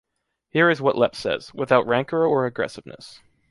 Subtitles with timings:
[0.49, 3.21] Here is what Léppé says, without rancor or aggressiveness.